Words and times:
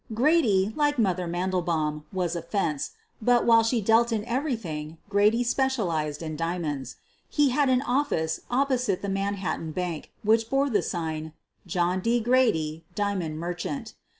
Grady, 0.15 0.73
like 0.75 0.97
"Mother" 0.97 1.27
Mandelbaum, 1.27 2.05
was 2.11 2.35
a 2.35 2.41
"fence," 2.41 2.93
but, 3.21 3.45
while 3.45 3.61
she 3.61 3.81
dealt 3.81 4.11
in 4.11 4.25
everything, 4.25 4.97
Grady 5.09 5.43
specialized 5.43 6.23
in 6.23 6.35
diamonds. 6.35 6.95
He 7.29 7.49
had 7.49 7.69
an 7.69 7.83
office 7.83 8.39
opposite 8.49 9.01
202 9.01 9.03
SOPHIE 9.03 9.03
LYONS 9.03 9.03
the 9.03 9.09
Manhattan 9.41 9.71
Bank, 9.73 10.11
which 10.23 10.49
bore 10.49 10.71
the 10.71 10.81
sign, 10.81 11.33
"John 11.67 11.99
D. 11.99 12.19
Grady, 12.19 12.83
Diamond 12.95 13.37
Merchant." 13.37 13.93